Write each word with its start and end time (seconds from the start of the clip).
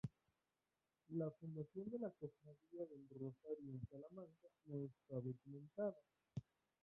La 1.11 1.29
fundación 1.29 1.91
de 1.91 1.99
la 1.99 2.09
Cofradía 2.09 2.87
del 2.89 3.07
Rosario 3.07 3.69
en 3.69 3.81
Salamanca 3.87 4.47
no 4.65 4.83
está 4.83 5.17
documentada. 5.21 5.95